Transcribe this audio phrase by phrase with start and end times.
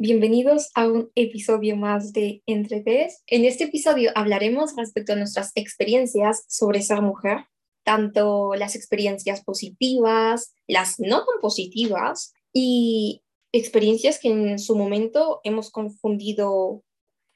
[0.00, 3.24] Bienvenidos a un episodio más de Entre Tes.
[3.26, 7.46] En este episodio hablaremos respecto a nuestras experiencias sobre ser mujer,
[7.82, 15.72] tanto las experiencias positivas, las no tan positivas y experiencias que en su momento hemos
[15.72, 16.84] confundido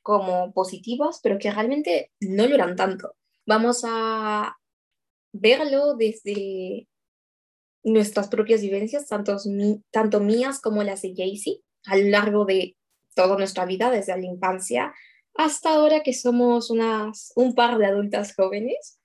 [0.00, 3.16] como positivas, pero que realmente no lo eran tanto.
[3.44, 4.56] Vamos a
[5.32, 6.86] verlo desde
[7.82, 9.36] nuestras propias vivencias, tanto,
[9.90, 12.76] tanto mías como las de Jaycee, a lo largo de
[13.14, 14.92] toda nuestra vida, desde la infancia
[15.34, 18.98] hasta ahora que somos unas, un par de adultas jóvenes.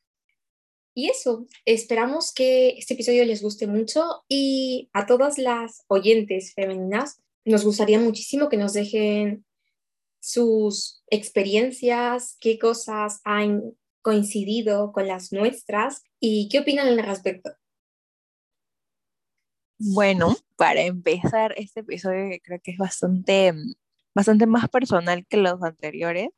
[0.94, 7.21] Y eso, esperamos que este episodio les guste mucho y a todas las oyentes femeninas
[7.45, 9.46] nos gustaría muchísimo que nos dejen
[10.20, 17.52] sus experiencias, qué cosas han coincidido con las nuestras y qué opinan al respecto.
[19.80, 23.54] Bueno, para empezar este episodio que creo que es bastante,
[24.16, 26.30] bastante más personal que los anteriores,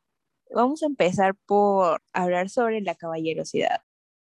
[0.54, 3.82] vamos a empezar por hablar sobre la caballerosidad,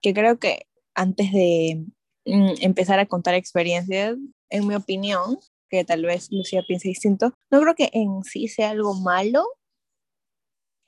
[0.02, 1.86] que creo que antes de
[2.24, 4.16] mm, empezar a contar experiencias,
[4.50, 5.38] en mi opinión,
[5.68, 9.44] que tal vez Lucía piense distinto, no creo que en sí sea algo malo.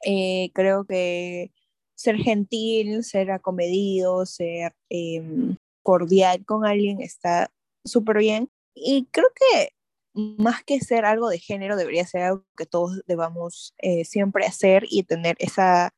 [0.05, 1.53] Eh, creo que
[1.95, 7.51] ser gentil, ser acomedido, ser em, cordial con alguien está
[7.85, 8.51] súper bien.
[8.75, 9.71] Y creo que
[10.15, 14.85] más que ser algo de género, debería ser algo que todos debamos eh, siempre hacer
[14.91, 15.95] y tener esa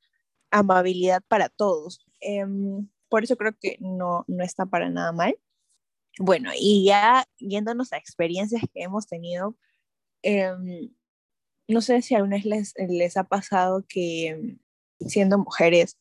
[0.51, 2.05] amabilidad para todos.
[2.21, 5.39] Em, por eso creo que no, no está para nada mal.
[6.19, 9.57] Bueno, y ya yéndonos a experiencias que hemos tenido,
[10.23, 10.91] em,
[11.69, 14.59] no sé si a vez les, les ha pasado que
[15.07, 15.97] siendo mujeres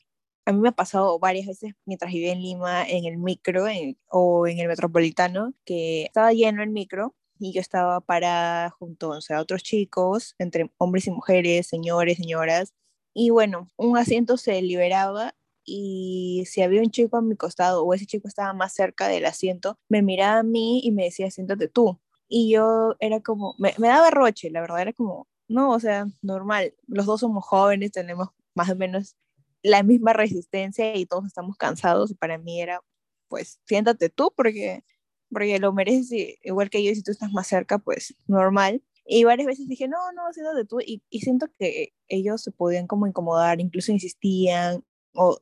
[0.50, 3.66] a mí me ha pasado varias veces mientras vivía en Lima, en el micro
[4.08, 9.40] o en el metropolitano, que estaba lleno el micro y yo estaba parada junto a
[9.40, 12.74] otros chicos, entre hombres y mujeres, señores, señoras.
[13.14, 17.94] Y bueno, un asiento se liberaba y si había un chico a mi costado o
[17.94, 21.68] ese chico estaba más cerca del asiento, me miraba a mí y me decía, siéntate
[21.68, 22.00] tú.
[22.28, 26.08] Y yo era como, me, me daba roche, la verdad era como, no, o sea,
[26.24, 29.16] normal, los dos somos jóvenes, tenemos más o menos
[29.64, 32.12] la misma resistencia y todos estamos cansados.
[32.12, 32.82] Y para mí era,
[33.28, 34.84] pues, siéntate tú porque,
[35.32, 38.84] porque lo mereces igual que yo, y si tú estás más cerca, pues, normal.
[39.06, 40.80] Y varias veces dije, no, no, siéntate tú.
[40.82, 44.84] Y, y siento que ellos se podían como incomodar, incluso insistían,
[45.14, 45.40] o,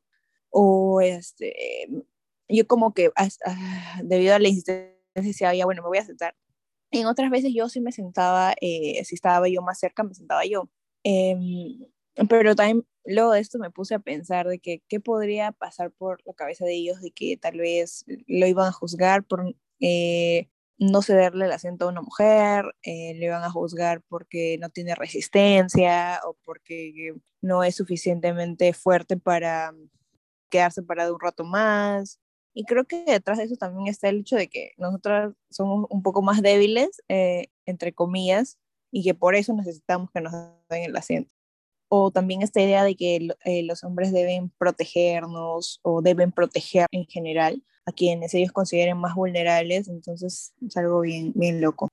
[0.50, 1.88] o este,
[2.50, 3.30] yo como que ah,
[4.04, 6.36] debido a la insistencia decía, ya, bueno, me voy a sentar.
[6.92, 10.14] Y en otras veces yo sí me sentaba, eh, si estaba yo más cerca, me
[10.14, 10.70] sentaba yo.
[11.04, 11.86] Em,
[12.30, 16.22] pero también luego de esto me puse a pensar de que qué podría pasar por
[16.26, 21.02] la cabeza de ellos, de que tal vez lo iban a juzgar por eh, no
[21.02, 26.20] cederle el asiento a una mujer, eh, le iban a juzgar porque no tiene resistencia
[26.26, 29.74] o porque no es suficientemente fuerte para
[30.50, 32.20] quedarse parado un rato más.
[32.54, 36.02] Y creo que detrás de eso también está el hecho de que nosotras somos un
[36.04, 38.58] poco más débiles, eh, entre comillas,
[38.92, 40.34] y que por eso necesitamos que nos
[40.70, 41.37] den el asiento
[41.90, 47.06] o también esta idea de que eh, los hombres deben protegernos o deben proteger en
[47.06, 51.88] general a quienes ellos consideren más vulnerables, entonces es algo bien, bien loco.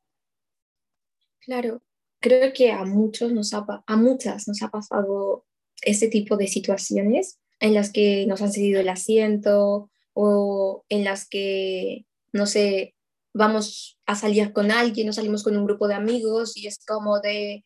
[1.38, 1.82] Claro,
[2.21, 5.44] creo que a muchos nos ha, a muchas nos ha pasado
[5.82, 11.28] este tipo de situaciones en las que nos han cedido el asiento o en las
[11.28, 12.94] que, no sé,
[13.32, 17.21] vamos a salir con alguien o salimos con un grupo de amigos y es como
[17.21, 17.65] de,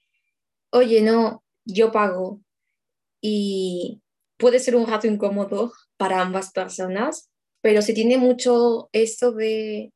[0.71, 2.41] oye, no, yo pago
[3.21, 4.01] y
[4.39, 7.31] puede ser un rato incómodo para ambas personas,
[7.61, 9.93] pero se tiene mucho esto de,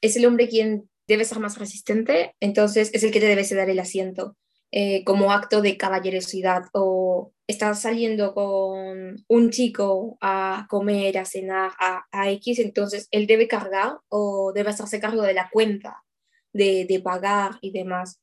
[0.00, 3.68] es el hombre quien debe ser más resistente, entonces es el que te debe dar
[3.68, 4.36] el asiento.
[4.70, 11.72] Eh, como acto de caballerosidad o estás saliendo con un chico a comer, a cenar,
[11.80, 16.04] a, a, X, entonces él debe cargar o debe hacerse cargo de la cuenta,
[16.52, 18.20] de, de pagar y demás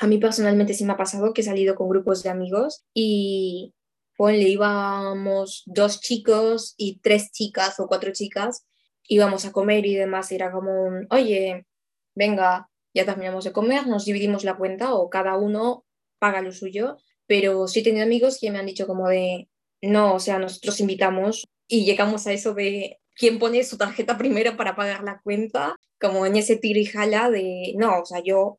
[0.00, 3.74] a mí personalmente sí me ha pasado que he salido con grupos de amigos y
[4.18, 8.66] le íbamos dos chicos y tres chicas o cuatro chicas,
[9.04, 11.66] íbamos a comer y demás, era como oye,
[12.14, 15.84] venga, ya terminamos de comer, nos dividimos la cuenta o cada uno
[16.18, 16.96] paga lo suyo,
[17.26, 19.48] pero sí he tenido amigos que me han dicho como de,
[19.82, 24.56] no, o sea, nosotros invitamos y llegamos a eso de quién pone su tarjeta primero
[24.56, 28.58] para pagar la cuenta, como en ese tiro y jala de, no, o sea, yo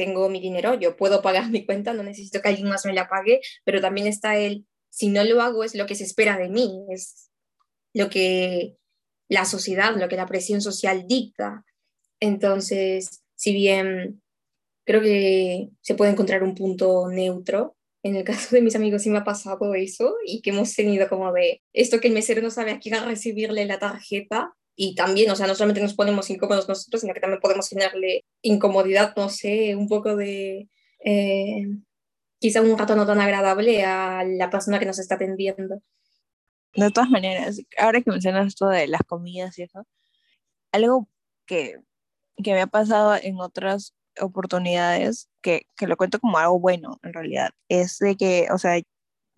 [0.00, 3.06] tengo mi dinero, yo puedo pagar mi cuenta, no necesito que alguien más me la
[3.06, 6.48] pague, pero también está el, si no lo hago es lo que se espera de
[6.48, 7.30] mí, es
[7.92, 8.76] lo que
[9.28, 11.66] la sociedad, lo que la presión social dicta.
[12.18, 14.22] Entonces, si bien
[14.84, 17.76] creo que se puede encontrar un punto neutro.
[18.02, 21.08] En el caso de mis amigos sí me ha pasado eso y que hemos tenido
[21.10, 25.30] como de esto que el mesero no sabe a quién recibirle la tarjeta y también,
[25.30, 29.28] o sea, no solamente nos ponemos incómodos nosotros, sino que también podemos generarle incomodidad, no
[29.28, 30.68] sé, un poco de...
[31.04, 31.66] Eh,
[32.38, 35.82] quizá un rato no tan agradable a la persona que nos está atendiendo.
[36.74, 39.86] De todas maneras, ahora que mencionas esto de las comidas y eso,
[40.72, 41.08] algo
[41.46, 41.76] que,
[42.42, 47.12] que me ha pasado en otras oportunidades, que, que lo cuento como algo bueno en
[47.12, 48.80] realidad, es de que, o sea,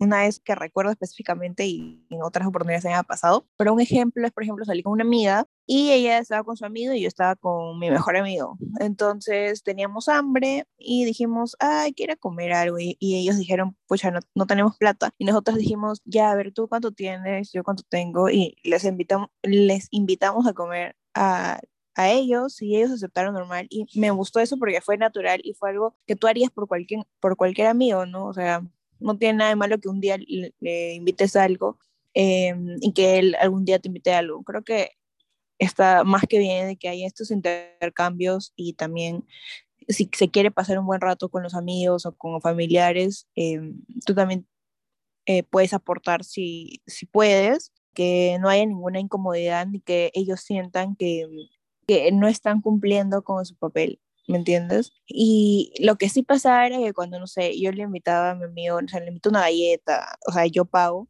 [0.03, 4.25] una vez que recuerdo específicamente y en otras oportunidades me ha pasado, pero un ejemplo
[4.25, 7.07] es, por ejemplo, salí con una amiga y ella estaba con su amigo y yo
[7.07, 8.57] estaba con mi mejor amigo.
[8.79, 12.79] Entonces teníamos hambre y dijimos, ay, quiero comer algo.
[12.79, 15.11] Y, ellos dijeron, pucha, no, no tenemos plata.
[15.17, 18.29] Y nosotros dijimos, ya, a ver, tú cuánto tienes, yo cuánto tengo.
[18.29, 21.59] Y les invitamos, les invitamos a comer a
[21.95, 25.69] a ellos y ellos aceptaron normal y me gustó eso porque fue natural y fue
[25.69, 28.25] algo que tú harías por cualquier, por cualquier amigo, ¿no?
[28.25, 28.63] O sea,
[28.99, 31.77] no tiene nada de malo que un día le, invites a algo
[32.13, 34.43] em, y que él algún día te invite a algo.
[34.43, 34.91] Creo que
[35.59, 39.25] está más que bien de que haya estos intercambios y también
[39.87, 44.15] si se quiere pasar un buen rato con los amigos o con familiares, em, tú
[44.15, 44.47] también
[45.25, 50.95] eh, puedes aportar si, si puedes, que no haya ninguna incomodidad ni que ellos sientan
[50.95, 51.27] que,
[51.87, 53.99] que no están cumpliendo con su papel.
[54.27, 54.93] ¿Me entiendes?
[55.07, 58.45] Y lo que sí pasaba era que cuando, no sé, yo le invitaba a mi
[58.45, 61.09] amigo, o sea, le invito una galleta, o sea, yo pago,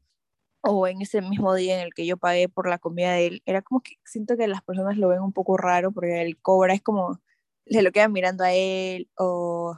[0.62, 3.44] o en ese mismo día en el que yo pagué por la comida de él,
[3.45, 6.74] era como que siento que las personas lo ven un poco raro porque él cobra,
[6.74, 7.21] es como,
[7.68, 9.77] se lo quedan mirando a él, o,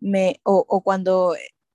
[0.00, 1.34] me, o, o cuando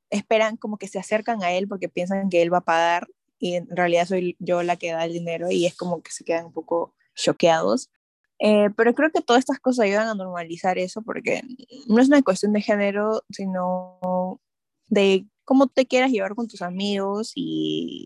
[0.10, 3.08] esperan como que se acercan a él porque piensan que él va a pagar
[3.40, 6.24] y en realidad soy yo la que da el dinero y es como que se
[6.24, 7.92] quedan un poco choqueados.
[8.40, 11.42] Eh, pero creo que todas estas cosas ayudan a normalizar eso porque
[11.88, 14.40] no es una cuestión de género, sino
[14.88, 18.06] de cómo te quieras llevar con tus amigos y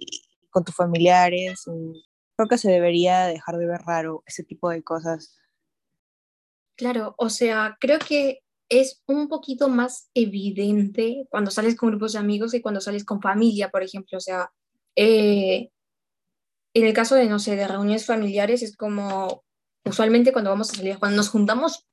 [0.50, 1.66] con tus familiares.
[2.36, 5.38] Creo que se debería dejar de ver raro ese tipo de cosas.
[6.75, 12.19] Claro, o sea, creo que es un poquito más evidente cuando sales con grupos de
[12.19, 14.18] amigos que cuando sales con familia, por ejemplo.
[14.18, 14.50] O sea,
[14.95, 15.69] eh,
[16.74, 19.44] en el caso de, no sé, de reuniones familiares es como
[19.86, 21.88] usualmente cuando vamos a salir, cuando nos juntamos,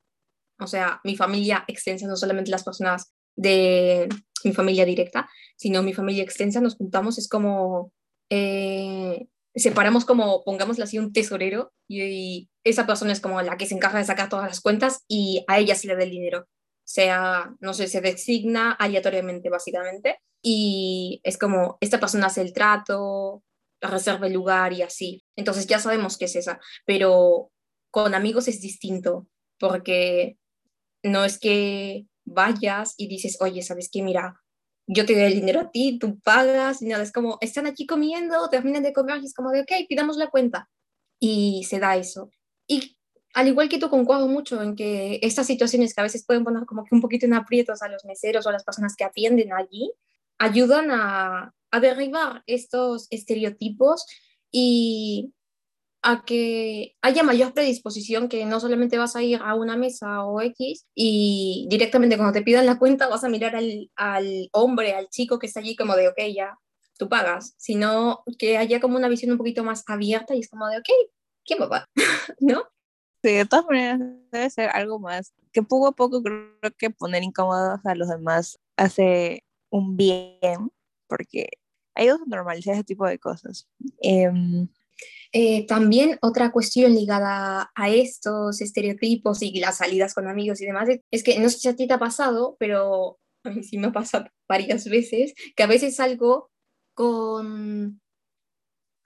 [0.61, 4.09] o sea, mi familia extensa, no solamente las personas de
[4.45, 7.93] mi familia directa, sino mi familia extensa, nos juntamos, es como,
[8.31, 13.75] eh, separamos como, pongámosle así, un tesorero y, esa persona es como la que se
[13.75, 16.47] encarga de sacar todas las cuentas y a ella se le da el dinero.
[16.85, 20.19] Sea, no sé, se designa aleatoriamente, básicamente.
[20.43, 23.43] Y es como, esta persona hace el trato,
[23.81, 25.25] reserva el lugar y así.
[25.35, 26.61] Entonces ya sabemos que es esa.
[26.85, 27.51] Pero
[27.91, 29.27] con amigos es distinto,
[29.59, 30.39] porque
[31.03, 34.03] no es que vayas y dices, oye, ¿sabes qué?
[34.03, 34.41] Mira,
[34.87, 37.87] yo te doy el dinero a ti, tú pagas, y nada, es como, están aquí
[37.87, 40.69] comiendo, terminan de comer, y es como de, ok, pidamos la cuenta.
[41.21, 42.31] Y se da eso.
[42.67, 42.97] Y
[43.35, 46.65] al igual que tú, concuerdo mucho en que estas situaciones que a veces pueden poner
[46.65, 49.93] como que un poquito en aprietos a los meseros o las personas que atienden allí,
[50.39, 54.07] ayudan a, a derribar estos estereotipos
[54.51, 55.33] y
[56.03, 60.41] a que haya mayor predisposición, que no solamente vas a ir a una mesa o
[60.41, 65.09] X y directamente cuando te pidan la cuenta vas a mirar al, al hombre, al
[65.09, 66.57] chico que está allí como de, ok, ya,
[66.99, 70.69] tú pagas, sino que haya como una visión un poquito más abierta y es como
[70.69, 70.89] de, ok,
[71.45, 71.85] ¿quién pagar?
[72.41, 72.65] ¿No?
[73.23, 73.99] Sí, de todas maneras
[74.31, 78.61] debe ser algo más, que poco a poco creo que poner incómodos a los demás
[78.77, 80.71] hace un bien,
[81.09, 81.49] porque
[81.97, 83.67] ayuda a normalizar ese tipo de cosas.
[84.01, 84.31] Eh,
[85.33, 90.89] eh, también otra cuestión ligada a estos estereotipos y las salidas con amigos y demás
[91.11, 93.89] es que no sé si a ti te ha pasado, pero a mí sí me
[93.89, 96.51] ha pasado varias veces, que a veces salgo
[96.95, 98.01] con,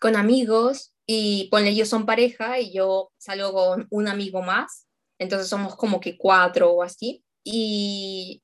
[0.01, 4.87] con amigos y ponle ellos son pareja y yo salgo con un amigo más,
[5.19, 8.43] entonces somos como que cuatro o así, y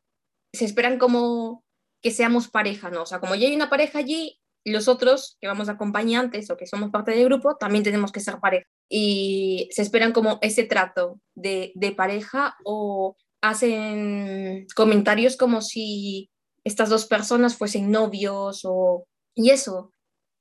[0.52, 1.64] se esperan como
[2.02, 3.02] que seamos pareja, ¿no?
[3.02, 6.66] O sea, como ya hay una pareja allí, los otros que vamos acompañantes o que
[6.66, 8.66] somos parte del grupo también tenemos que ser pareja.
[8.88, 16.30] Y se esperan como ese trato de, de pareja o hacen comentarios como si
[16.64, 19.06] estas dos personas fuesen novios o...
[19.34, 19.92] Y eso,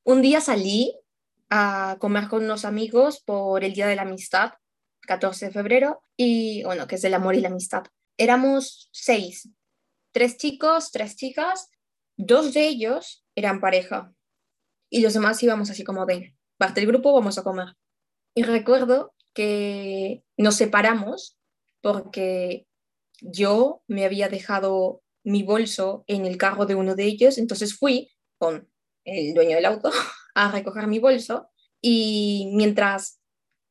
[0.03, 0.97] un día salí
[1.49, 4.53] a comer con unos amigos por el Día de la Amistad,
[5.01, 7.83] 14 de febrero, y bueno, que es el amor y la amistad.
[8.17, 9.49] Éramos seis,
[10.11, 11.69] tres chicos, tres chicas,
[12.17, 14.11] dos de ellos eran pareja
[14.89, 17.75] y los demás íbamos así como de, parte del grupo, vamos a comer.
[18.35, 21.37] Y recuerdo que nos separamos
[21.81, 22.67] porque
[23.21, 28.11] yo me había dejado mi bolso en el carro de uno de ellos, entonces fui
[28.37, 28.69] con
[29.03, 29.91] el dueño del auto
[30.35, 31.49] a recoger mi bolso
[31.81, 33.19] y mientras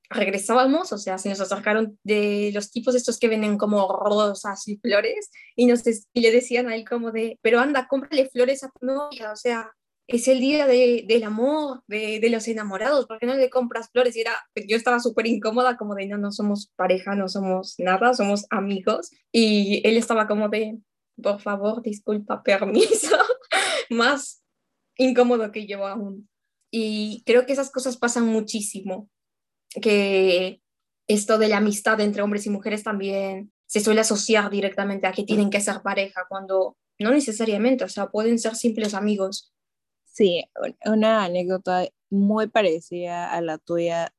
[0.08, 4.76] regresábamos, o sea, se nos acercaron de los tipos estos que venden como rosas y
[4.76, 8.86] flores y, nos, y le decían ahí como de, pero anda, cómprale flores a tu
[8.86, 9.72] novia, o sea,
[10.08, 13.90] es el día de, del amor, de, de, los enamorados, ¿por qué no le compras
[13.90, 14.16] flores?
[14.16, 14.32] Y era,
[14.68, 19.10] yo estaba súper incómoda, como de, no, no somos pareja, no somos nada, somos amigos.
[19.32, 20.78] Y él estaba como de,
[21.20, 23.16] por favor, disculpa, permiso,
[23.90, 24.42] más
[24.96, 26.28] incómodo que yo aún.
[26.70, 29.08] Y creo que esas cosas pasan muchísimo,
[29.80, 30.60] que
[31.08, 35.24] esto de la amistad entre hombres y mujeres también se suele asociar directamente a que
[35.24, 39.52] tienen que ser pareja, cuando no necesariamente, o sea, pueden ser simples amigos.
[40.16, 40.44] Sí,
[40.86, 44.14] una anécdota muy parecida a la tuya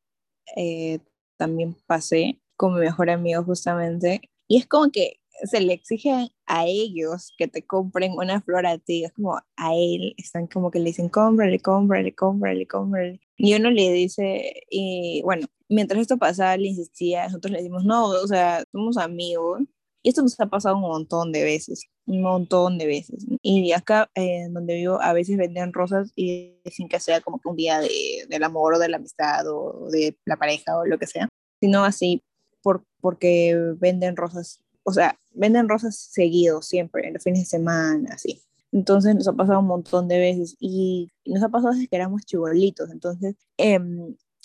[0.55, 0.99] eh,
[1.37, 4.21] también pasé con mi mejor amigo justamente.
[4.47, 8.77] Y es como que se le exigen a ellos que te compren una flor a
[8.77, 13.19] ti, es como a él, están como que le dicen, cómprale, cómprale, cómprale, cómprale.
[13.35, 18.05] Y uno le dice, y bueno, mientras esto pasaba, le insistía, nosotros le decimos, no,
[18.05, 19.61] o sea, somos amigos.
[20.07, 23.25] Y esto nos ha pasado un montón de veces un montón de veces.
[23.41, 27.49] Y acá, en donde vivo, a veces venden rosas y sin que sea como que
[27.49, 27.89] un día de,
[28.29, 31.27] del amor o de la amistad o de la pareja o lo que sea,
[31.59, 32.23] sino así
[32.63, 38.11] por, porque venden rosas, o sea, venden rosas seguidos siempre, en los fines de semana,
[38.13, 38.41] así.
[38.71, 42.25] Entonces nos ha pasado un montón de veces y nos ha pasado desde que éramos
[42.25, 42.89] chibolitos.
[42.91, 43.79] Entonces, eh,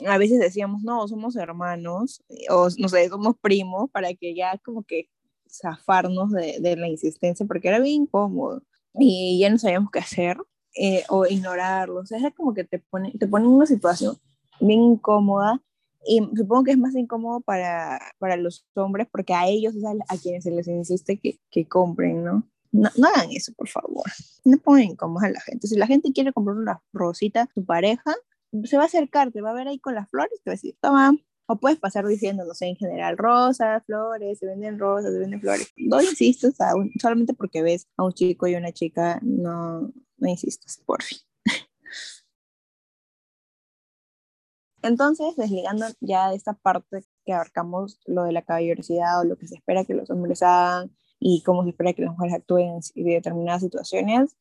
[0.08, 4.82] a veces decíamos, no, somos hermanos o no sé, somos primos para que ya como
[4.82, 5.08] que
[5.52, 8.62] zafarnos de, de, la insistencia porque era bien incómodo
[8.94, 10.38] y ya no sabíamos qué hacer
[10.74, 12.00] eh, o ignorarlo.
[12.00, 14.16] O sea, es como que te pone, te pone en una situación
[14.60, 15.60] bien incómoda
[16.06, 19.92] y supongo que es más incómodo para, para los hombres porque a ellos es a,
[20.08, 22.48] a quienes se les insiste que, que compren, ¿no?
[22.72, 22.90] ¿no?
[22.96, 24.04] No, hagan eso, por favor.
[24.44, 25.66] No pongan incómodos a la gente.
[25.66, 28.14] Si la gente quiere comprar una rosita su pareja,
[28.64, 30.56] se va a acercar, te va a ver ahí con las flores, te va a
[30.56, 31.14] decir, toma,
[31.52, 35.40] o puedes pasar diciendo, no sé, en general, rosas, flores, se venden rosas, se venden
[35.40, 35.70] flores.
[35.76, 36.54] No insistas
[36.98, 41.18] solamente porque ves a un chico y una chica, no, no insistas, por fin.
[44.82, 49.46] Entonces, desligando ya de esta parte que abarcamos lo de la caballerosidad o lo que
[49.46, 50.90] se espera que los hombres hagan
[51.20, 54.36] y cómo se espera que las mujeres actúen en determinadas situaciones,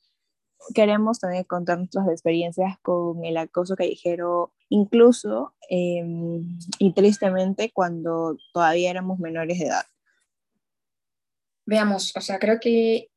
[0.74, 8.90] queremos también contar nuestras experiencias con el acoso callejero, incluso em, y tristemente cuando todavía
[8.90, 9.86] éramos menores de edad.
[11.66, 13.08] Veamos, o sea, creo que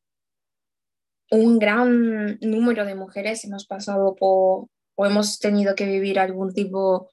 [1.32, 7.10] un gran número de mujeres hemos pasado por o hemos tenido que vivir algún tipo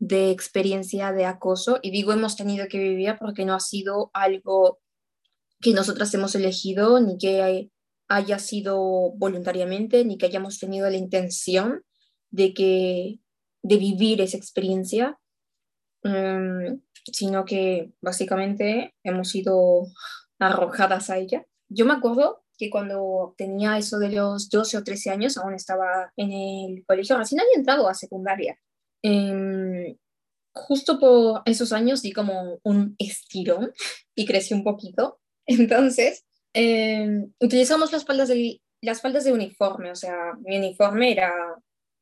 [0.00, 4.80] de experiencia de acoso y digo hemos tenido que vivir porque no ha sido algo
[5.60, 7.70] que nosotras hemos elegido ni que
[8.08, 11.84] haya sido voluntariamente ni que hayamos tenido la intención
[12.30, 13.20] de, que,
[13.62, 15.18] de vivir esa experiencia,
[16.02, 16.80] mm,
[17.12, 19.86] sino que básicamente hemos sido
[20.38, 21.46] arrojadas a ella.
[21.68, 26.12] Yo me acuerdo que cuando tenía eso de los 12 o 13 años, aún estaba
[26.16, 28.58] en el colegio, recién había entrado a secundaria.
[29.02, 29.96] Em,
[30.54, 33.72] justo por esos años di como un estirón
[34.14, 35.18] y crecí un poquito.
[35.46, 41.32] Entonces, eh, utilizamos las faldas, de, las faldas de uniforme, o sea, mi uniforme era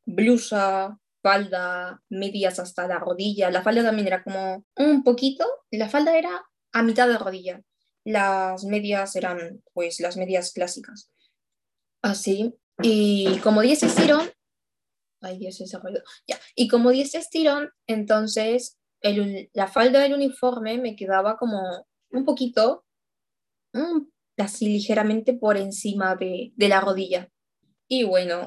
[0.05, 3.51] blusa, falda, medias hasta la rodilla.
[3.51, 7.63] La falda también era como un poquito, la falda era a mitad de rodilla.
[8.05, 11.11] Las medias eran pues las medias clásicas.
[12.03, 12.55] Así.
[12.83, 14.31] Y como 10 estirón,
[15.21, 16.03] ay Dios, ese ruido.
[16.27, 16.39] Ya.
[16.55, 22.85] Y como 10 estirón, entonces el, la falda del uniforme me quedaba como un poquito,
[23.75, 27.29] un así ligeramente por encima de, de la rodilla.
[27.87, 28.47] Y bueno,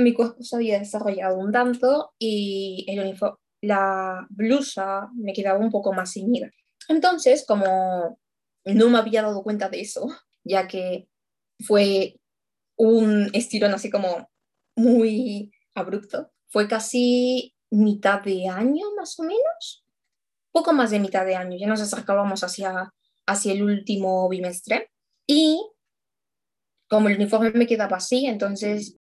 [0.00, 5.70] mi cuerpo se había desarrollado un tanto y el uniforme, la blusa me quedaba un
[5.70, 6.50] poco más ceñida.
[6.88, 8.18] Entonces, como
[8.64, 10.08] no me había dado cuenta de eso,
[10.44, 11.08] ya que
[11.66, 12.16] fue
[12.76, 14.30] un estirón así como
[14.76, 19.84] muy abrupto, fue casi mitad de año más o menos,
[20.52, 22.92] poco más de mitad de año, ya nos acercábamos hacia
[23.30, 24.90] hacia el último bimestre
[25.26, 25.64] y
[26.88, 28.96] como el uniforme me quedaba así, entonces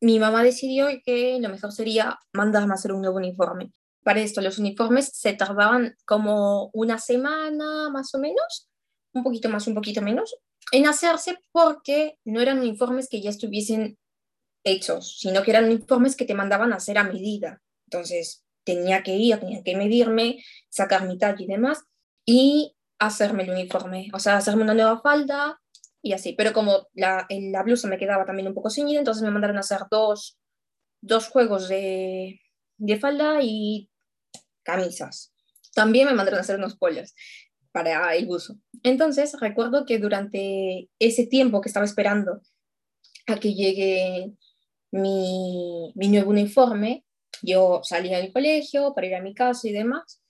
[0.00, 3.72] mi mamá decidió que lo mejor sería mandarme a hacer un nuevo uniforme.
[4.02, 8.68] Para esto, los uniformes se tardaban como una semana más o menos,
[9.12, 10.36] un poquito más, un poquito menos,
[10.72, 13.98] en hacerse porque no eran uniformes que ya estuviesen
[14.64, 17.60] hechos, sino que eran uniformes que te mandaban a hacer a medida.
[17.86, 21.84] Entonces tenía que ir, tenía que medirme, sacar mi talla y demás.
[22.24, 25.60] Y hacerme el uniforme, o sea, hacerme una nueva falda
[26.02, 26.34] y así.
[26.36, 29.60] Pero como la, la blusa me quedaba también un poco ceñida, entonces me mandaron a
[29.60, 30.38] hacer dos,
[31.00, 32.40] dos juegos de,
[32.78, 33.90] de falda y
[34.62, 35.32] camisas.
[35.74, 37.14] También me mandaron a hacer unos polos
[37.72, 38.56] para el buzo.
[38.82, 42.40] Entonces recuerdo que durante ese tiempo que estaba esperando
[43.26, 44.32] a que llegue
[44.90, 47.04] mi, mi nuevo uniforme,
[47.42, 50.20] yo salía del colegio para ir a mi casa y demás,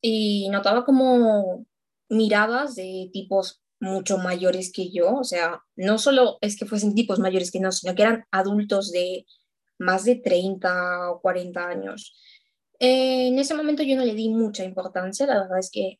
[0.00, 1.66] y notaba como
[2.08, 7.18] miradas de tipos mucho mayores que yo, o sea, no solo es que fuesen tipos
[7.18, 9.26] mayores que no, sino que eran adultos de
[9.76, 12.16] más de 30 o 40 años.
[12.78, 15.98] Eh, en ese momento yo no le di mucha importancia, la verdad es que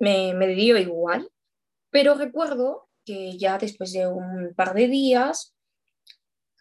[0.00, 1.30] me, me dio igual,
[1.90, 5.54] pero recuerdo que ya después de un par de días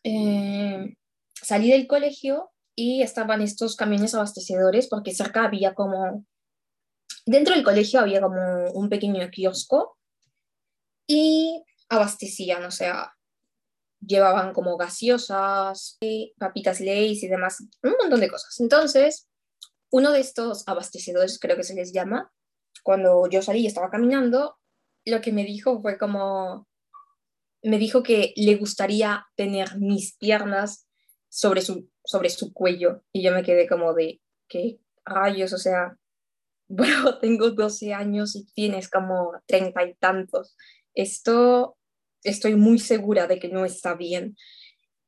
[0.04, 0.94] eh,
[1.42, 6.24] salí del colegio y estaban estos camiones abastecedores porque cerca había como,
[7.26, 9.98] dentro del colegio había como un pequeño kiosco
[11.08, 13.14] y abastecían, o sea,
[14.00, 16.00] llevaban como gaseosas,
[16.38, 18.60] papitas Lay's y demás, un montón de cosas.
[18.60, 19.28] Entonces,
[19.92, 22.32] uno de estos abastecedores, creo que se les llama,
[22.84, 24.58] cuando yo salí y estaba caminando,
[25.06, 26.68] lo que me dijo fue como,
[27.64, 30.88] me dijo que le gustaría tener mis piernas
[31.30, 33.04] sobre su, sobre su cuello.
[33.12, 35.54] Y yo me quedé como de, ¿qué rayos?
[35.54, 35.98] O sea,
[36.68, 40.56] bueno, tengo 12 años y tienes como treinta y tantos.
[40.96, 41.78] Esto
[42.24, 44.36] estoy muy segura de que no está bien.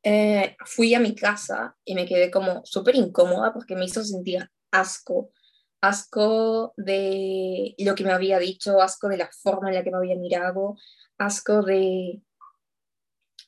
[0.04, 4.50] Eh, fui a mi casa y me quedé como súper incómoda porque me hizo sentir
[4.72, 5.32] asco
[5.84, 9.98] asco de lo que me había dicho, asco de la forma en la que me
[9.98, 10.78] había mirado,
[11.18, 12.22] asco de,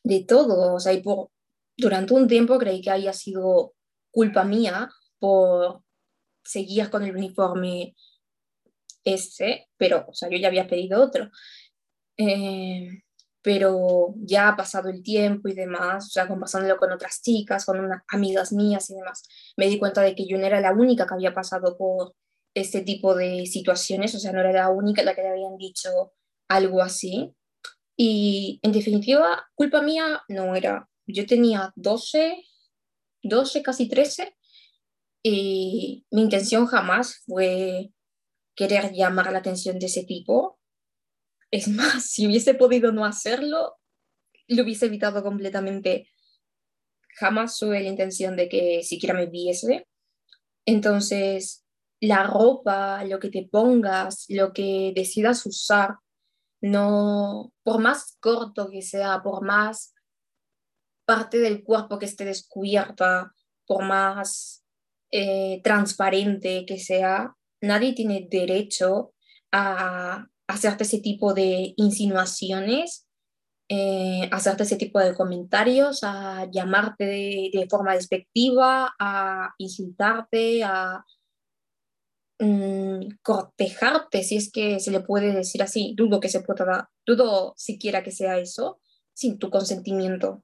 [0.04, 0.74] de todo.
[0.76, 1.30] O sea, y por,
[1.78, 3.74] durante un tiempo creí que había sido
[4.12, 5.82] culpa mía por
[6.44, 7.96] seguir con el uniforme
[9.06, 11.32] ese, pero, o sea, yo ya había pedido otro.
[12.18, 12.90] Eh,
[13.42, 17.80] pero ya ha pasado el tiempo y demás, o sea, conversándolo con otras chicas, con
[17.80, 19.24] unas amigas mías y demás,
[19.56, 22.16] me di cuenta de que yo no era la única que había pasado por
[22.56, 25.90] este tipo de situaciones, o sea, no era la única la que le habían dicho
[26.48, 27.36] algo así.
[27.98, 30.90] Y en definitiva, culpa mía no era.
[31.06, 32.44] Yo tenía 12,
[33.24, 34.36] 12, casi 13,
[35.22, 37.92] y mi intención jamás fue
[38.56, 40.60] querer llamar la atención de ese tipo.
[41.52, 43.78] Es más, si hubiese podido no hacerlo,
[44.48, 46.10] lo hubiese evitado completamente.
[47.18, 49.88] Jamás tuve la intención de que siquiera me viese.
[50.66, 51.66] Entonces,
[52.00, 55.96] la ropa, lo que te pongas, lo que decidas usar,
[56.62, 59.94] no, por más corto que sea, por más
[61.06, 63.32] parte del cuerpo que esté descubierta,
[63.66, 64.64] por más
[65.12, 69.14] eh, transparente que sea, nadie tiene derecho
[69.52, 73.08] a hacerte ese tipo de insinuaciones,
[73.70, 77.06] eh, ese tipo de comentarios, a llamarte
[77.52, 81.04] de forma despectiva, a insultarte, a
[82.40, 87.54] Mm, cortejarte, si es que se le puede decir así, dudo que se pueda, dudo
[87.56, 88.82] siquiera que sea eso,
[89.14, 90.44] sin tu consentimiento.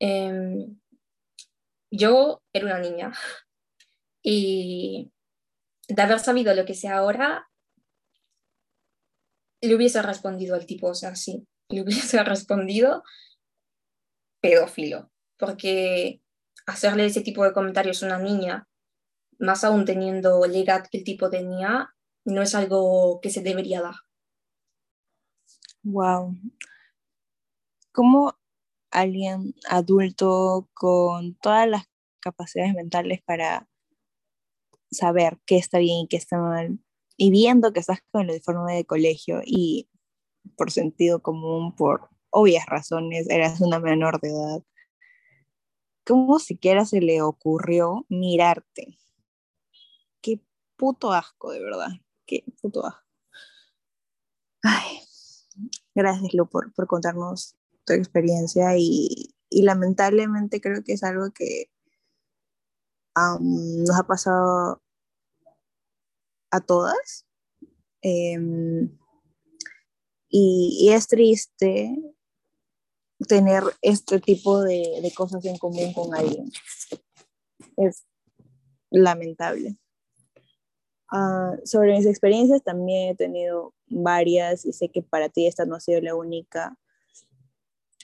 [0.00, 0.78] Em,
[1.90, 3.12] yo era una niña
[4.22, 5.12] y
[5.88, 7.48] de haber sabido lo que sé ahora,
[9.62, 13.02] le hubiese respondido al tipo, o sea, sí, le hubiese respondido
[14.40, 16.20] pedófilo, porque
[16.66, 18.68] hacerle ese tipo de comentarios a una niña
[19.38, 21.94] más aún teniendo la edad que el tipo tenía,
[22.24, 23.94] no es algo que se debería dar.
[25.82, 26.36] Wow.
[27.92, 28.38] ¿Cómo
[28.90, 31.84] alguien adulto con todas las
[32.20, 33.68] capacidades mentales para
[34.90, 36.78] saber qué está bien y qué está mal,
[37.16, 39.88] y viendo que estás con el uniforme de colegio y
[40.56, 44.62] por sentido común, por obvias razones, eras una menor de edad,
[46.04, 48.98] ¿cómo siquiera se le ocurrió mirarte?
[50.82, 51.90] puto asco, de verdad.
[52.26, 53.06] Qué puto asco.
[54.64, 54.98] Ay,
[55.94, 61.70] gracias, Lu, por, por contarnos tu experiencia y, y, lamentablemente creo que es algo que
[63.14, 64.82] nos ha pasado
[66.52, 67.26] a todas.
[68.02, 68.96] Em,
[70.28, 71.96] y, es triste
[73.28, 76.50] tener este tipo de, de cosas en común con alguien.
[77.76, 78.04] Es
[78.90, 79.76] lamentable.
[81.10, 85.76] Ah, sobre mis experiencias también he tenido varias y sé que para ti esta no
[85.76, 86.76] ha sido la única.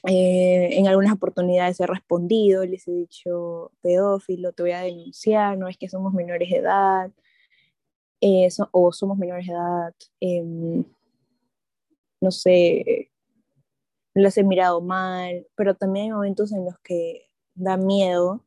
[0.06, 5.68] Eh, en algunas oportunidades he respondido, les he dicho pedófilo, te voy a denunciar, no
[5.68, 7.10] es que somos menores de edad
[8.20, 9.94] eh, o somos menores de edad.
[10.20, 10.84] Em,
[12.20, 13.10] no sé,
[14.14, 18.44] las he mirado mal, pero también hay momentos en los que da miedo.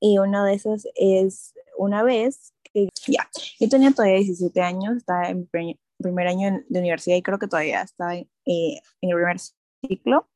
[0.00, 3.28] Y una de esas es una vez que ya,
[3.60, 7.82] yo tenía todavía 17 años, estaba en primer año de universidad y creo que todavía
[7.82, 9.38] estaba en, eh, en el primer
[9.86, 10.28] ciclo.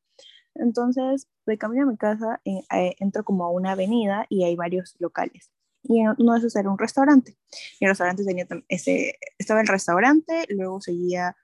[0.55, 2.63] Entonces, de camino a mi casa, eh,
[2.99, 5.51] entro como a una avenida y hay varios locales.
[5.83, 7.37] Y uno de esos un restaurante.
[7.79, 11.37] Y el restaurante tenía, ese, estaba el restaurante, luego seguía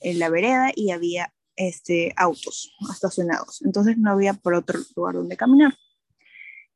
[0.00, 3.62] en la vereda y había este, autos estacionados.
[3.62, 5.74] Entonces no había por otro lugar donde caminar.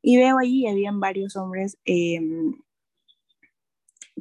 [0.01, 2.55] Y veo allí, habían varios hombres em,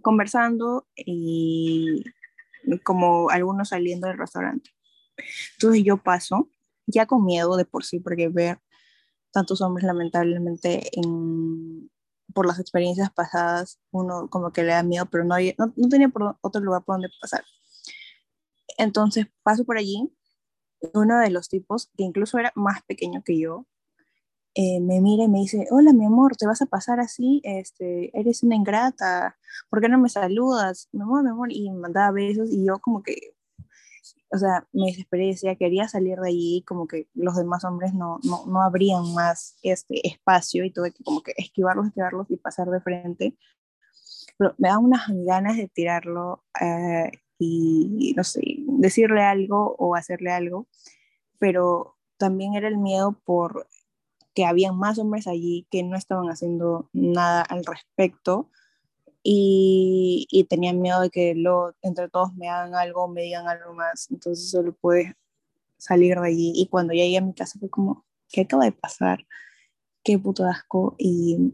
[0.02, 2.04] conversando y
[2.84, 4.70] como algunos saliendo del restaurante.
[5.54, 6.50] Entonces yo paso,
[6.86, 8.60] ya con miedo de por sí, porque ver
[9.32, 10.92] tantos hombres lamentablemente
[12.34, 16.38] por las experiencias pasadas, uno como que le da miedo, pero no, no, tenía por
[16.42, 17.44] otro lugar por donde pasar.
[18.78, 20.12] Entonces paso por allí,
[20.94, 23.68] uno de los tipos, que incluso era más pequeño que yo,
[24.56, 27.42] eh, me mira y me dice, hola mi amor, ¿te vas a pasar así?
[27.44, 29.38] Este, eres una ingrata,
[29.70, 30.90] ¿por qué no me saludas?
[30.92, 33.36] Mi amor, mi amor, y me mandaba besos y yo como que,
[34.32, 38.20] o sea, me desesperé, decía, quería salir de allí, como que los demás hombres no,
[38.24, 42.70] no, no abrían más este espacio y tuve que como que esquivarlos, esquivarlos y pasar
[42.70, 43.38] de frente.
[44.38, 50.32] Pero me da unas ganas de tirarlo eh, y, no sé, decirle algo o hacerle
[50.32, 50.68] algo,
[51.40, 53.68] pero también era el miedo por
[54.34, 58.50] que habían más hombres allí que no estaban haciendo nada al respecto
[59.24, 63.74] y, y tenían miedo de que lo, entre todos me hagan algo, me digan algo
[63.74, 65.16] más, entonces solo pude
[65.78, 69.26] salir de allí y cuando llegué a mi casa fue como, ¿qué acaba de pasar?
[70.04, 71.54] Qué puto asco y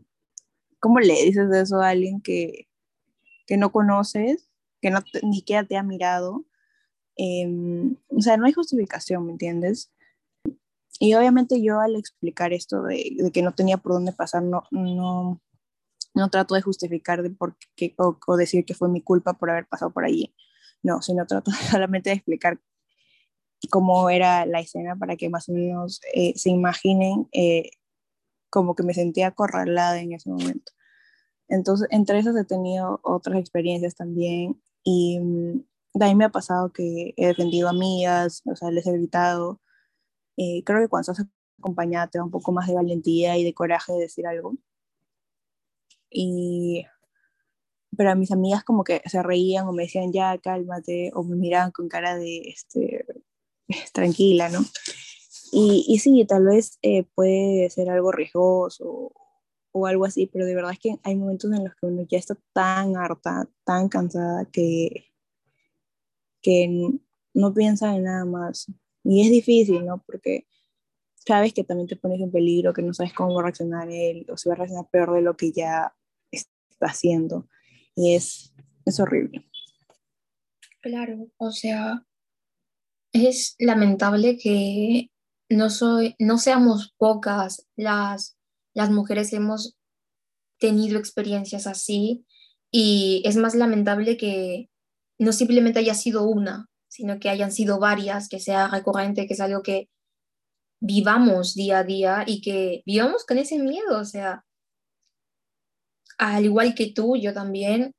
[0.80, 2.68] ¿cómo le dices eso a alguien que,
[3.46, 4.50] que no conoces,
[4.82, 6.46] que no ni siquiera te ha mirado?
[7.16, 9.92] Em, o sea, no hay justificación, ¿me entiendes?
[11.00, 14.64] Y obviamente yo al explicar esto de, de, que no tenía por dónde pasar, no,
[14.72, 15.42] no,
[16.18, 17.36] no trato de justificar de
[17.98, 20.34] o, decir que fue mi culpa por haber pasado por allí.
[20.84, 22.60] No, sino trato solamente de explicar
[23.70, 27.72] cómo era la escena para que más o menos eh, se imaginen eh,
[28.50, 30.72] como que me sentía acorralada en ese momento.
[31.50, 36.72] Entonces, entre esas he tenido otras experiencias también y mm, de ahí me ha pasado
[36.74, 39.62] que he defendido amigas, o sea, les he gritado,
[40.38, 41.28] eh, creo que cuando estás
[41.60, 44.54] acompañada te da un poco más de valentía y de coraje de decir algo.
[46.10, 46.86] Y,
[47.96, 51.36] pero a mis amigas como que se reían o me decían, ya, cálmate, o me
[51.36, 53.06] miraban con cara de, este,
[53.94, 54.60] tranquila, ¿no?
[55.52, 59.14] Y, y sí, tal vez eh, puede ser algo riesgoso
[59.72, 62.18] o algo así, pero de verdad es que hay momentos en los que uno ya
[62.18, 65.12] está tan harta, tan cansada que,
[66.42, 67.00] que
[67.34, 68.68] no piensa en nada más.
[69.04, 70.04] Y es difícil, ¿no?
[70.06, 70.48] Porque
[71.28, 74.26] sabes que también te pones en peligro, que no sabes cómo va a reaccionar él,
[74.30, 75.94] o si va a reaccionar peor de lo que ya
[76.32, 77.48] está haciendo.
[77.96, 78.54] Y es,
[78.86, 79.46] es horrible.
[80.82, 82.06] Claro, o sea,
[83.12, 85.12] es lamentable que
[85.50, 88.38] no, soy, no seamos pocas las,
[88.74, 89.76] las mujeres que hemos
[90.60, 92.26] tenido experiencias así
[92.72, 94.70] y es más lamentable que
[95.20, 99.42] no simplemente haya sido una, sino que hayan sido varias, que sea recurrente, que es
[99.42, 99.90] algo que
[100.80, 104.44] vivamos día a día y que vivamos con ese miedo, o sea,
[106.18, 107.94] al igual que tú, yo también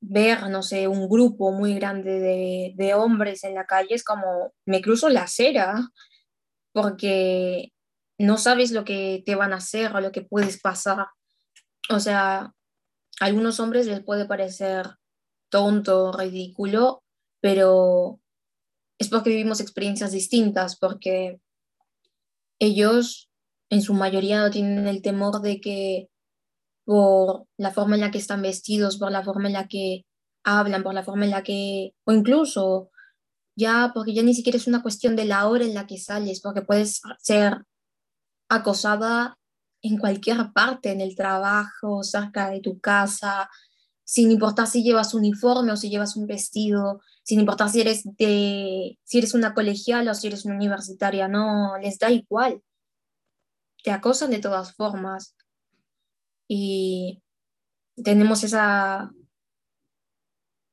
[0.00, 4.52] ver, no sé, un grupo muy grande de, de hombres en la calle es como
[4.66, 5.88] me cruzo la acera
[6.72, 7.72] porque
[8.18, 11.06] no sabes lo que te van a hacer o lo que puedes pasar.
[11.90, 12.54] O sea, a
[13.20, 14.96] algunos hombres les puede parecer
[15.50, 17.04] tonto, ridículo,
[17.40, 18.21] pero
[19.02, 21.40] es porque vivimos experiencias distintas, porque
[22.58, 23.28] ellos
[23.68, 26.08] en su mayoría no tienen el temor de que
[26.84, 30.04] por la forma en la que están vestidos, por la forma en la que
[30.44, 32.90] hablan, por la forma en la que, o incluso
[33.56, 36.40] ya, porque ya ni siquiera es una cuestión de la hora en la que sales,
[36.40, 37.64] porque puedes ser
[38.48, 39.38] acosada
[39.82, 43.50] en cualquier parte, en el trabajo, cerca de tu casa,
[44.12, 48.98] sin importar si llevas uniforme o si llevas un vestido, sin importar si eres, de,
[49.04, 52.62] si eres una colegial o si eres una universitaria, no, les da igual.
[53.82, 55.34] Te acosan de todas formas.
[56.46, 57.22] Y
[58.04, 59.10] tenemos esa,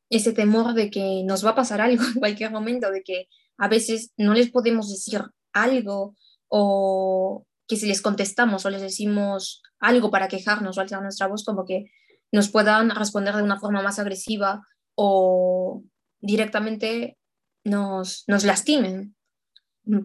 [0.09, 3.69] ese temor de que nos va a pasar algo en cualquier momento, de que a
[3.69, 5.21] veces no les podemos decir
[5.53, 6.17] algo
[6.49, 11.45] o que si les contestamos o les decimos algo para quejarnos o alzar nuestra voz,
[11.45, 11.85] como que
[12.31, 15.83] nos puedan responder de una forma más agresiva o
[16.19, 17.17] directamente
[17.63, 19.15] nos, nos lastimen.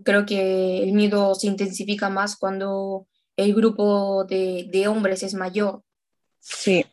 [0.04, 3.06] Creo que el miedo se intensifica más cuando
[3.37, 5.82] el grupo de, de hombres es mayor.
[6.38, 6.87] Sí,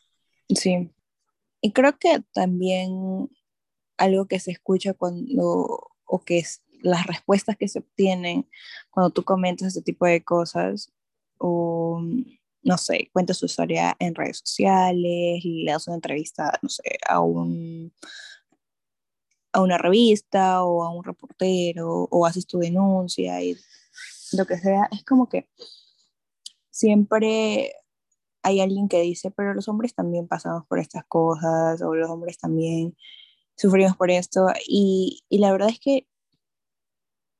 [0.49, 0.91] sí.
[1.61, 3.29] Y creo que también
[3.97, 8.49] algo que se escucha cuando, o que es las respuestas que se obtienen
[8.89, 10.91] cuando tú comentas este tipo de cosas,
[11.37, 12.01] o
[12.63, 17.19] no sé, cuentas su historia en redes sociales, le das una entrevista, no sé, a
[17.21, 17.93] un
[19.53, 23.57] a una revista o a un reportero o haces tu denuncia y
[24.33, 25.49] lo que sea, es como que
[26.69, 27.73] siempre
[28.43, 32.37] hay alguien que dice, pero los hombres también pasamos por estas cosas o los hombres
[32.37, 32.95] también
[33.57, 36.07] sufrimos por esto y, y la verdad es que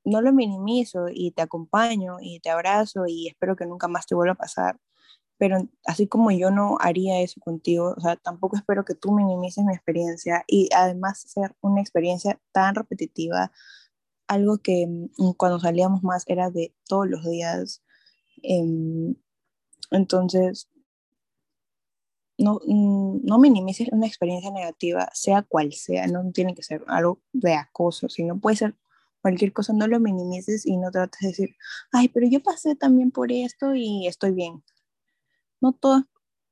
[0.04, 4.16] no lo minimizo y te acompaño y te abrazo y espero que nunca más te
[4.16, 4.78] vuelva a pasar.
[5.41, 9.65] Pero así como yo no haría eso contigo, o sea, tampoco espero que tú minimices
[9.65, 13.51] mi experiencia y además ser una experiencia tan repetitiva,
[14.27, 17.82] algo que mm, cuando salíamos más era de todos los días.
[18.43, 19.15] Em,
[19.91, 20.69] entonces,
[22.38, 27.19] no, mm, no minimices una experiencia negativa, sea cual sea, no tiene que ser algo
[27.34, 28.75] de acoso, sino puede ser
[29.21, 31.56] cualquier cosa, no lo minimices y no trates de decir,
[31.91, 34.63] ay, pero yo pasé también por esto y estoy bien.
[35.62, 36.04] No todos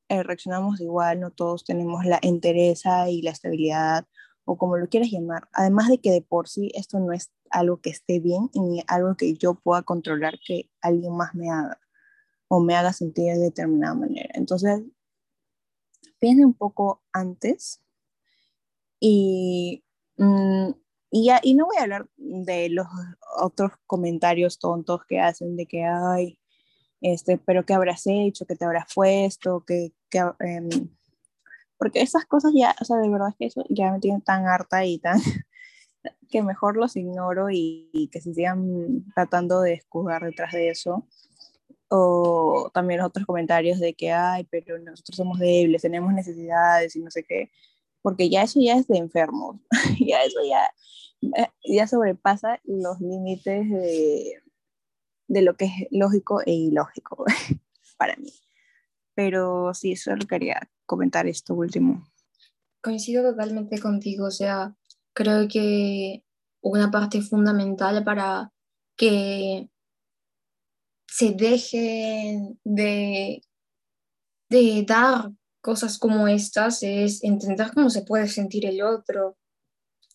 [0.10, 4.08] eh, reaccionamos igual, no todos tenemos la entereza y la estabilidad
[4.46, 5.48] o como lo quieras llamar.
[5.54, 9.16] Además de que de por sí esto no es algo que esté bien ni algo
[9.16, 11.80] que yo pueda controlar que alguien más me haga
[12.48, 14.30] o me haga sentir de determinada manera.
[14.34, 14.82] Entonces,
[16.20, 17.82] piense un poco antes
[19.00, 19.84] y
[20.18, 20.72] mm,
[21.12, 22.88] ya, y no voy a hablar de los
[23.42, 26.40] otros comentarios tontos que hacen de que, ay,
[27.02, 28.46] este, pero ¿qué habrás hecho?
[28.46, 29.64] ¿Qué te habrás puesto?
[29.66, 29.94] que
[30.40, 30.70] em,
[31.78, 34.86] porque esas cosas ya, o sea, de verdad que eso ya me tiene tan harta
[34.86, 35.20] y tan
[36.30, 41.08] que mejor los ignoro y, y que se sigan tratando de escudar detrás de eso.
[41.90, 47.10] O también otros comentarios de que, ay, pero nosotros somos débiles, tenemos necesidades y no
[47.10, 47.50] sé qué
[48.02, 49.58] porque ya eso ya es de enfermos,
[50.00, 50.72] ya eso ya,
[51.42, 54.42] eh, ya sobrepasa los límites de,
[55.30, 57.24] de lo que es lógico e ilógico
[57.98, 58.34] para mí.
[59.16, 62.10] Pero sí, solo quería comentar esto último.
[62.82, 64.76] Coincido totalmente contigo, o sea,
[65.14, 66.24] creo que
[66.62, 68.52] una parte fundamental para
[68.98, 69.70] que
[71.08, 73.42] se deje de,
[74.50, 79.38] de dar cosas como estas es entender cómo se puede sentir el otro,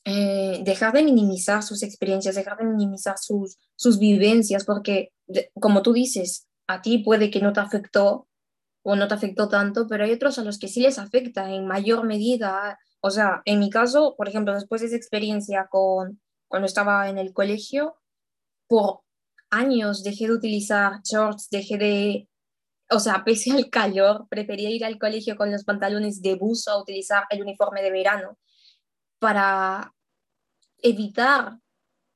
[0.04, 5.12] eh, dejar de minimizar sus experiencias, dejar de minimizar sus, sus vivencias, porque
[5.54, 8.28] como tú dices, a ti puede que no te afectó
[8.82, 11.66] o no te afectó tanto, pero hay otros a los que sí les afecta en
[11.66, 12.78] mayor medida.
[13.00, 17.18] O sea, en mi caso, por ejemplo, después de esa experiencia con cuando estaba en
[17.18, 17.96] el colegio,
[18.68, 19.00] por
[19.50, 22.28] años dejé de utilizar shorts, dejé de
[22.90, 26.80] o sea, pese al calor, prefería ir al colegio con los pantalones de buzo a
[26.80, 28.38] utilizar el uniforme de verano
[29.18, 29.93] para
[30.84, 31.58] evitar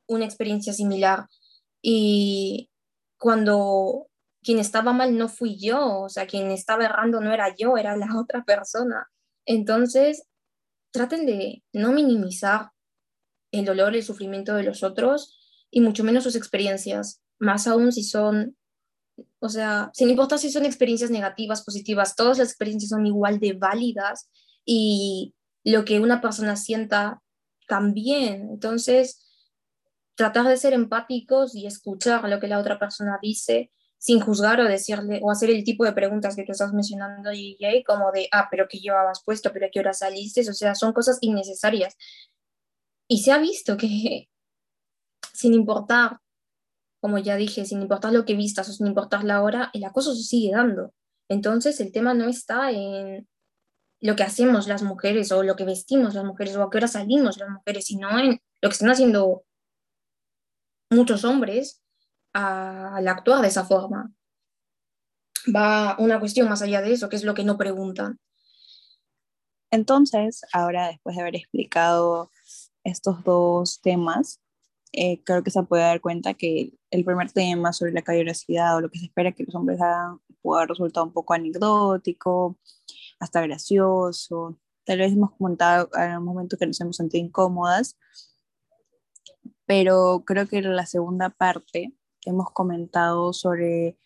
[0.07, 1.27] una experiencia similar.
[1.83, 2.71] Y
[3.19, 4.09] cuando
[4.43, 7.97] quien estaba mal no fui yo, o sea, quien estaba errando no era yo, era
[7.97, 9.09] la otra persona.
[9.45, 10.23] Entonces,
[10.93, 12.71] traten de no minimizar
[13.51, 15.37] el dolor, el sufrimiento de los otros
[15.71, 18.57] y mucho menos sus experiencias, más aún si son
[19.41, 23.55] o sea, sin importar si son experiencias negativas, positivas, todas las experiencias son igual de
[23.55, 24.31] válidas
[24.65, 27.21] y lo que una persona sienta
[27.69, 28.49] también.
[28.51, 29.25] Entonces,
[30.17, 34.65] tratar de ser empáticos y escuchar lo que la otra persona dice sin juzgar o
[34.69, 38.49] decirle o hacer el tipo de preguntas que tú estás mencionando, DJ, como de, ah,
[38.51, 39.53] pero ¿qué llevabas puesto?
[39.53, 40.49] ¿Pero qué hora saliste?
[40.49, 41.97] O sea, son cosas innecesarias.
[43.09, 44.29] Y se ha visto que
[45.33, 46.19] sin importar
[47.01, 50.15] como ya dije, sin importar lo que vistas o sin importar la hora, el acoso
[50.15, 50.93] se sigue dando.
[51.29, 53.29] Entonces el tema no está en
[54.01, 56.89] lo que hacemos las mujeres o lo que vestimos las mujeres o a qué hora
[56.89, 59.45] salimos las mujeres, sino en lo que están haciendo
[60.91, 61.83] muchos hombres
[62.33, 64.13] al actuar de esa forma.
[65.55, 68.19] Va una cuestión más allá de eso, que es lo que no preguntan.
[69.71, 72.31] Entonces, ahora después de haber explicado
[72.85, 74.41] estos dos temas,
[74.93, 78.81] eh, creo que se puede dar cuenta que el primer tema sobre la caballerosidad o
[78.81, 82.59] lo que se espera que los hombres hagan puede haber resultado un poco anecdótico,
[83.19, 84.59] hasta gracioso.
[84.85, 87.99] Tal vez hemos comentado en un momento que nos hemos sentido incómodas,
[89.67, 93.99] pero creo que en la segunda parte hemos comentado sobre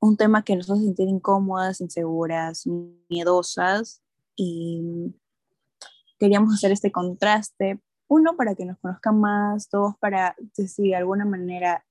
[0.00, 2.64] un tema que nos hace sentir incómodas, inseguras,
[3.08, 4.02] miedosas
[4.36, 5.14] y
[6.18, 11.26] queríamos hacer este contraste uno, para que nos conozcan más, dos, para si de alguna
[11.26, 11.84] manera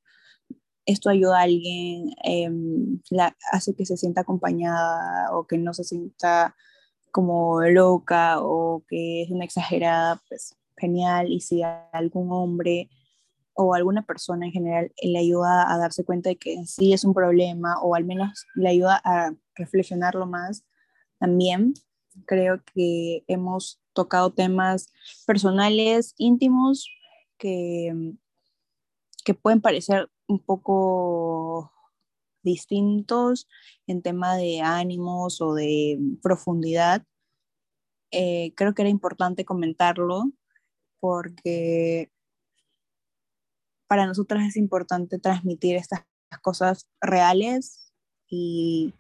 [0.88, 3.02] esto ayuda a alguien, em,
[3.52, 6.56] hace que se sienta acompañada o que no se sienta
[7.12, 11.32] como loca o que es una exagerada, pues genial.
[11.32, 12.90] Y si algún hombre
[13.54, 17.14] o alguna persona en general le ayuda a darse cuenta de que sí es un
[17.14, 20.64] problema o al menos le ayuda a reflexionarlo más,
[21.20, 21.74] también
[22.26, 24.94] creo que hemos tocado temas
[25.26, 26.90] personales, íntimos,
[27.38, 28.14] que,
[29.26, 31.72] que pueden parecer un poco
[32.44, 33.48] distintos
[33.88, 37.04] en tema de ánimos o de profundidad.
[38.12, 40.32] Eh, creo que era importante comentarlo
[41.00, 42.12] porque
[43.88, 46.06] para nosotras es importante transmitir estas
[46.42, 47.94] cosas reales
[48.30, 48.94] y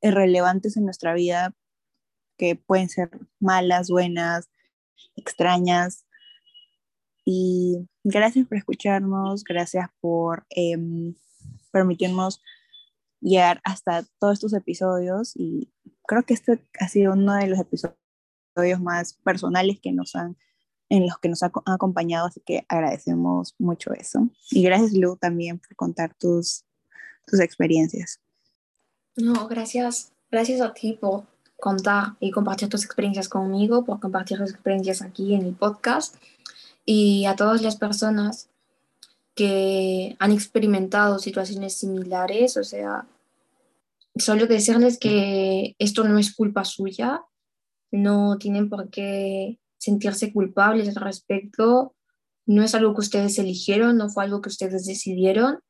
[0.00, 1.54] irrelevantes en nuestra vida,
[2.36, 4.50] que pueden ser malas, buenas,
[5.16, 6.04] extrañas,
[7.24, 11.14] y gracias por escucharnos, gracias por em,
[11.70, 12.42] permitirnos
[13.20, 15.72] llegar hasta todos estos episodios y
[16.06, 20.36] creo que este ha sido uno de los episodios más personales que nos han
[20.88, 24.28] en los que nos ha, acompañado, así que agradecemos mucho eso.
[24.50, 26.66] Y gracias Lu también por contar tus,
[27.26, 28.20] tus experiencias.
[29.16, 31.24] No, gracias, gracias a ti por
[31.58, 36.16] contar y compartir tus experiencias conmigo, por compartir tus experiencias aquí en el podcast
[36.84, 38.48] y a todas las personas
[39.34, 43.06] que han experimentado situaciones similares, o sea,
[44.16, 47.22] solo decirles que esto no es culpa suya,
[47.90, 51.94] no tienen por qué sentirse culpables al respecto,
[52.46, 55.60] no es algo que ustedes eligieron, no fue algo que ustedes decidieron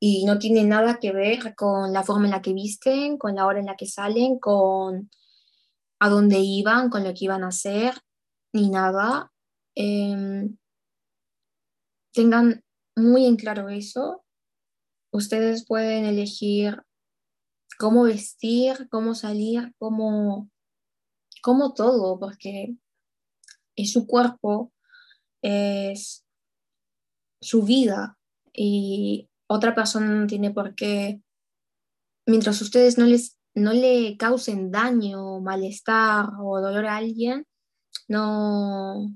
[0.00, 3.46] y no tiene nada que ver con la forma en la que visten, con la
[3.46, 5.10] hora en la que salen, con
[5.98, 7.94] a dónde iban, con lo que iban a hacer,
[8.52, 9.32] ni nada.
[9.74, 10.56] Em,
[12.12, 12.62] tengan
[12.96, 14.24] muy en claro eso.
[15.12, 16.82] Ustedes pueden elegir
[17.78, 20.50] cómo vestir, cómo salir, cómo,
[21.42, 22.76] cómo todo, porque
[23.76, 24.72] es su cuerpo,
[25.42, 26.24] es
[27.40, 28.18] su vida
[28.52, 31.20] y otra persona no tiene por qué,
[32.26, 37.46] mientras ustedes no, les, no le causen daño, malestar o dolor a alguien,
[38.08, 39.12] no,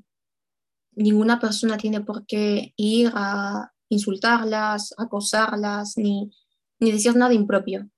[0.99, 6.31] ninguna persona tiene por qué ir a insultarlas, acosarlas, ni,
[6.81, 7.89] ni decir nada impropio.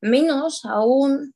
[0.00, 1.34] Menos aún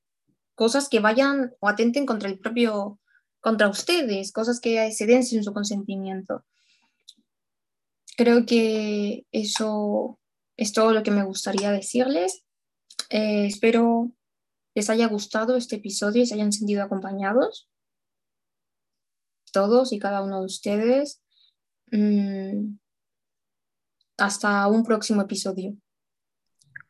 [0.55, 3.01] cosas que vayan o atenten contra el propio,
[3.41, 6.45] contra ustedes, cosas que se den sin su consentimiento.
[8.17, 10.19] Creo que eso
[10.57, 12.43] es todo lo que me gustaría decirles.
[13.09, 14.13] Eh, espero
[14.75, 17.70] les haya gustado este episodio y se hayan sentido acompañados
[19.53, 21.23] todos y cada uno de ustedes.
[21.91, 22.77] Mm,
[24.17, 25.77] hasta un próximo episodio.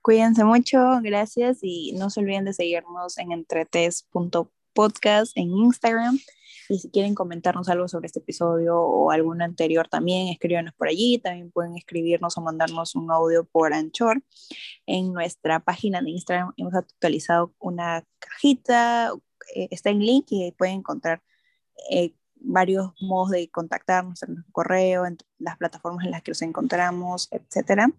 [0.02, 6.18] Cuídense mucho, gracias y no se olviden de seguirnos en entretes.podcast en Instagram.
[6.70, 11.18] Y si quieren comentarnos algo sobre este episodio o algún anterior también, escríbanos por allí.
[11.18, 14.22] También pueden escribirnos o mandarnos un audio por Anchor.
[14.86, 19.12] En nuestra página de Instagram hemos actualizado una cajita,
[19.54, 21.22] eh, está en link y pueden encontrar
[21.90, 26.42] eh, varios modos de contactarnos en el correo, en las plataformas en las que nos
[26.42, 27.92] encontramos, etc.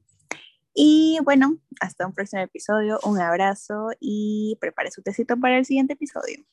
[0.73, 5.93] Y bueno, hasta un próximo episodio, un abrazo y prepare su tecito para el siguiente
[5.93, 6.43] episodio.